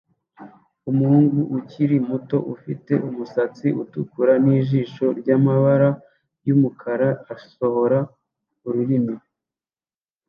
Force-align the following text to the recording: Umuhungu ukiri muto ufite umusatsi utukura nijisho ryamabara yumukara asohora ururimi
Umuhungu 0.89 1.39
ukiri 1.57 1.97
muto 2.09 2.37
ufite 2.53 2.93
umusatsi 3.07 3.67
utukura 3.81 4.33
nijisho 4.43 5.05
ryamabara 5.19 5.89
yumukara 6.47 7.09
asohora 7.33 7.99
ururimi 8.67 9.15